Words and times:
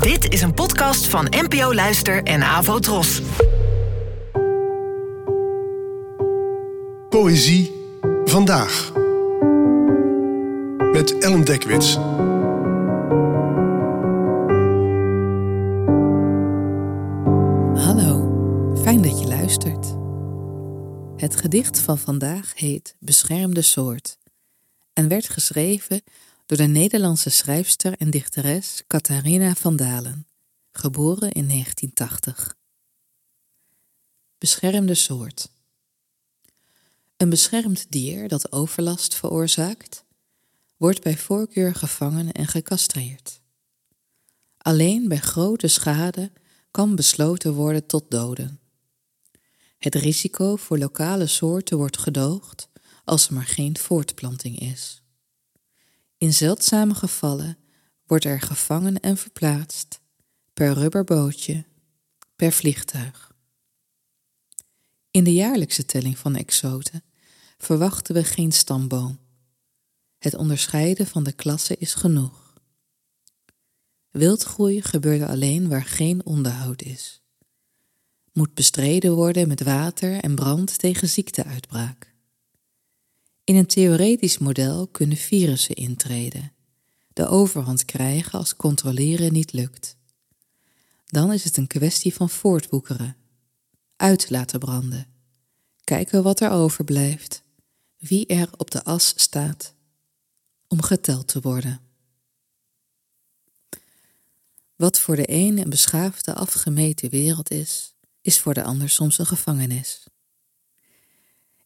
Dit 0.00 0.32
is 0.32 0.42
een 0.42 0.54
podcast 0.54 1.06
van 1.06 1.26
NPO 1.30 1.74
Luister 1.74 2.22
en 2.22 2.42
Avo 2.42 2.78
Tros. 2.78 3.22
Poëzie 7.08 7.72
vandaag. 8.24 8.92
Met 10.92 11.18
Ellen 11.18 11.44
Dekwits. 11.44 11.94
Hallo, 17.84 18.74
fijn 18.82 19.02
dat 19.02 19.20
je 19.20 19.26
luistert. 19.26 19.96
Het 21.16 21.36
gedicht 21.36 21.80
van 21.80 21.98
vandaag 21.98 22.52
heet 22.54 22.96
Beschermde 22.98 23.62
soort 23.62 24.18
en 24.92 25.08
werd 25.08 25.28
geschreven 25.28 26.02
door 26.52 26.66
de 26.66 26.72
Nederlandse 26.72 27.30
schrijfster 27.30 27.96
en 27.98 28.10
dichteres 28.10 28.82
Catharina 28.86 29.54
van 29.54 29.76
Dalen, 29.76 30.26
geboren 30.72 31.32
in 31.32 31.48
1980. 31.48 32.56
Beschermde 34.38 34.94
soort. 34.94 35.50
Een 37.16 37.30
beschermd 37.30 37.86
dier 37.88 38.28
dat 38.28 38.52
overlast 38.52 39.14
veroorzaakt, 39.14 40.04
wordt 40.76 41.02
bij 41.02 41.16
voorkeur 41.16 41.74
gevangen 41.74 42.32
en 42.32 42.46
gecastreerd. 42.46 43.40
Alleen 44.58 45.08
bij 45.08 45.20
grote 45.20 45.68
schade 45.68 46.32
kan 46.70 46.94
besloten 46.94 47.54
worden 47.54 47.86
tot 47.86 48.10
doden. 48.10 48.60
Het 49.78 49.94
risico 49.94 50.56
voor 50.56 50.78
lokale 50.78 51.26
soorten 51.26 51.76
wordt 51.76 51.98
gedoogd 51.98 52.68
als 53.04 53.26
er 53.26 53.34
maar 53.34 53.46
geen 53.46 53.78
voortplanting 53.78 54.58
is. 54.58 55.01
In 56.22 56.32
zeldzame 56.32 56.94
gevallen 56.94 57.58
wordt 58.06 58.24
er 58.24 58.40
gevangen 58.40 59.00
en 59.00 59.16
verplaatst 59.16 60.00
per 60.52 60.72
rubberbootje, 60.72 61.64
per 62.36 62.52
vliegtuig. 62.52 63.32
In 65.10 65.24
de 65.24 65.32
jaarlijkse 65.32 65.84
telling 65.84 66.18
van 66.18 66.36
exoten 66.36 67.02
verwachten 67.58 68.14
we 68.14 68.24
geen 68.24 68.52
stamboom. 68.52 69.18
Het 70.18 70.34
onderscheiden 70.34 71.06
van 71.06 71.22
de 71.22 71.32
klassen 71.32 71.78
is 71.78 71.94
genoeg. 71.94 72.54
Wildgroei 74.10 74.82
gebeurt 74.82 75.28
alleen 75.28 75.68
waar 75.68 75.84
geen 75.84 76.26
onderhoud 76.26 76.82
is. 76.82 77.22
Moet 78.32 78.54
bestreden 78.54 79.14
worden 79.14 79.48
met 79.48 79.62
water 79.62 80.20
en 80.20 80.34
brand 80.34 80.78
tegen 80.78 81.08
ziekteuitbraak. 81.08 82.11
In 83.52 83.58
een 83.58 83.66
theoretisch 83.66 84.38
model 84.38 84.86
kunnen 84.86 85.16
virussen 85.16 85.74
intreden, 85.74 86.52
de 87.12 87.26
overhand 87.26 87.84
krijgen 87.84 88.38
als 88.38 88.56
controleren 88.56 89.32
niet 89.32 89.52
lukt. 89.52 89.96
Dan 91.06 91.32
is 91.32 91.44
het 91.44 91.56
een 91.56 91.66
kwestie 91.66 92.14
van 92.14 92.30
voortwoekeren, 92.30 93.16
uit 93.96 94.30
laten 94.30 94.58
branden, 94.58 95.06
kijken 95.84 96.22
wat 96.22 96.40
er 96.40 96.50
overblijft, 96.50 97.42
wie 97.98 98.26
er 98.26 98.50
op 98.56 98.70
de 98.70 98.84
as 98.84 99.12
staat, 99.16 99.74
om 100.68 100.82
geteld 100.82 101.28
te 101.28 101.40
worden. 101.40 101.80
Wat 104.76 104.98
voor 104.98 105.16
de 105.16 105.30
een 105.30 105.58
een 105.58 105.70
beschaafde, 105.70 106.34
afgemeten 106.34 107.10
wereld 107.10 107.50
is, 107.50 107.94
is 108.20 108.40
voor 108.40 108.54
de 108.54 108.62
ander 108.62 108.88
soms 108.88 109.18
een 109.18 109.26
gevangenis. 109.26 110.06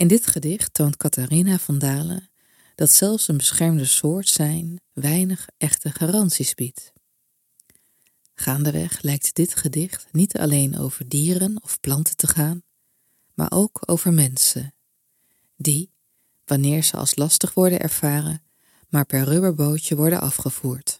In 0.00 0.08
dit 0.08 0.26
gedicht 0.26 0.74
toont 0.74 0.96
Catharina 0.96 1.58
van 1.58 1.78
Dalen 1.78 2.30
dat 2.74 2.90
zelfs 2.90 3.28
een 3.28 3.36
beschermde 3.36 3.84
soort 3.84 4.28
zijn 4.28 4.80
weinig 4.92 5.48
echte 5.56 5.90
garanties 5.90 6.54
biedt. 6.54 6.92
Gaandeweg 8.34 9.02
lijkt 9.02 9.34
dit 9.34 9.54
gedicht 9.54 10.06
niet 10.12 10.38
alleen 10.38 10.78
over 10.78 11.08
dieren 11.08 11.62
of 11.62 11.80
planten 11.80 12.16
te 12.16 12.26
gaan, 12.26 12.62
maar 13.34 13.50
ook 13.50 13.82
over 13.86 14.12
mensen, 14.12 14.74
die, 15.56 15.92
wanneer 16.44 16.82
ze 16.82 16.96
als 16.96 17.16
lastig 17.16 17.54
worden 17.54 17.80
ervaren, 17.80 18.42
maar 18.88 19.06
per 19.06 19.24
rubberbootje 19.24 19.96
worden 19.96 20.20
afgevoerd. 20.20 20.98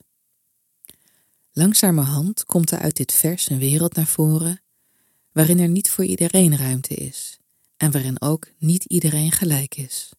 Langzamerhand 1.53 2.45
komt 2.45 2.71
er 2.71 2.79
uit 2.79 2.97
dit 2.97 3.13
vers 3.13 3.49
een 3.49 3.59
wereld 3.59 3.95
naar 3.95 4.07
voren 4.07 4.63
waarin 5.33 5.59
er 5.59 5.69
niet 5.69 5.91
voor 5.91 6.05
iedereen 6.05 6.57
ruimte 6.57 6.95
is 6.95 7.40
en 7.81 7.91
waarin 7.91 8.21
ook 8.21 8.49
niet 8.59 8.85
iedereen 8.85 9.33
gelijk 9.33 9.77
is. 9.77 10.13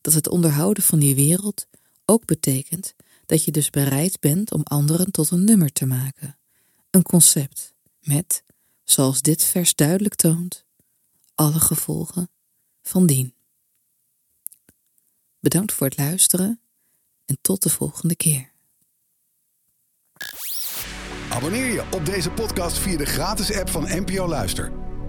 Dat 0.00 0.14
het 0.14 0.28
onderhouden 0.28 0.82
van 0.82 0.98
die 0.98 1.14
wereld 1.14 1.66
ook 2.04 2.24
betekent 2.24 2.94
dat 3.26 3.44
je 3.44 3.50
dus 3.50 3.70
bereid 3.70 4.20
bent 4.20 4.52
om 4.52 4.62
anderen 4.62 5.10
tot 5.10 5.30
een 5.30 5.44
nummer 5.44 5.72
te 5.72 5.86
maken, 5.86 6.38
een 6.90 7.02
concept 7.02 7.74
met, 8.00 8.42
zoals 8.82 9.22
dit 9.22 9.42
vers 9.42 9.74
duidelijk 9.74 10.14
toont, 10.14 10.64
alle 11.34 11.60
gevolgen 11.60 12.30
van 12.82 13.06
dien. 13.06 13.34
Bedankt 15.40 15.72
voor 15.72 15.86
het 15.86 15.98
luisteren 15.98 16.60
en 17.24 17.38
tot 17.40 17.62
de 17.62 17.70
volgende 17.70 18.16
keer. 18.16 18.52
Abonneer 21.30 21.72
je 21.72 21.86
op 21.92 22.06
deze 22.06 22.30
podcast 22.30 22.78
via 22.78 22.96
de 22.96 23.06
gratis 23.06 23.52
app 23.52 23.70
van 23.70 23.82
NPO 23.82 24.28
Luister. 24.28 24.83